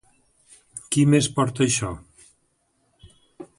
[0.95, 1.93] Qui més porta això?